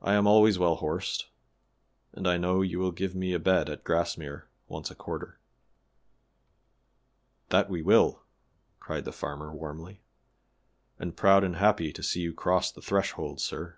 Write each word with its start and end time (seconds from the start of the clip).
I 0.00 0.14
am 0.14 0.26
always 0.26 0.58
well 0.58 0.76
horsed, 0.76 1.28
and 2.14 2.26
I 2.26 2.38
know 2.38 2.62
you 2.62 2.78
will 2.78 2.90
give 2.90 3.14
me 3.14 3.34
a 3.34 3.38
bed 3.38 3.68
at 3.68 3.84
Grassmere 3.84 4.48
once 4.66 4.90
a 4.90 4.94
quarter." 4.94 5.38
"That 7.50 7.68
we 7.68 7.82
will," 7.82 8.22
cried 8.78 9.04
the 9.04 9.12
farmer, 9.12 9.52
warmly, 9.52 10.00
"and 10.98 11.18
proud 11.18 11.44
and 11.44 11.56
happy 11.56 11.92
to 11.92 12.02
see 12.02 12.22
you 12.22 12.32
cross 12.32 12.72
the 12.72 12.80
threshold, 12.80 13.42
sir." 13.42 13.76